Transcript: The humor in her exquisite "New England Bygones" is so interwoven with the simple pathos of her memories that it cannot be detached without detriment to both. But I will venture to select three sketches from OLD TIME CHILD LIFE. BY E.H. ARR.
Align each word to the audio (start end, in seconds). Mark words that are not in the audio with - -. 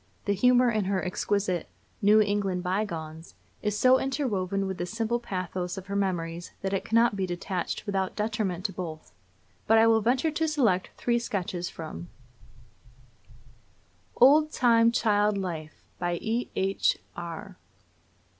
The 0.25 0.33
humor 0.33 0.71
in 0.71 0.85
her 0.85 1.05
exquisite 1.05 1.69
"New 2.01 2.21
England 2.21 2.63
Bygones" 2.63 3.35
is 3.61 3.77
so 3.77 3.99
interwoven 3.99 4.65
with 4.65 4.79
the 4.79 4.87
simple 4.87 5.19
pathos 5.19 5.77
of 5.77 5.85
her 5.85 5.95
memories 5.95 6.53
that 6.63 6.73
it 6.73 6.83
cannot 6.83 7.15
be 7.15 7.27
detached 7.27 7.85
without 7.85 8.15
detriment 8.15 8.65
to 8.65 8.73
both. 8.73 9.13
But 9.67 9.77
I 9.77 9.85
will 9.85 10.01
venture 10.01 10.31
to 10.31 10.47
select 10.47 10.89
three 10.97 11.19
sketches 11.19 11.69
from 11.69 12.09
OLD 14.15 14.51
TIME 14.51 14.91
CHILD 14.91 15.37
LIFE. 15.37 15.83
BY 15.99 16.15
E.H. 16.19 16.97
ARR. 17.15 17.57